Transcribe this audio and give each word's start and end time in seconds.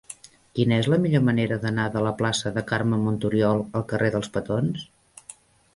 Quina 0.59 0.77
és 0.83 0.87
la 0.93 0.97
millor 1.03 1.21
manera 1.27 1.59
d'anar 1.65 1.85
de 1.97 2.03
la 2.07 2.15
plaça 2.23 2.53
de 2.57 2.65
Carme 2.73 3.01
Montoriol 3.05 3.63
al 3.81 3.87
carrer 3.95 4.13
dels 4.19 4.35
Petons? 4.39 4.91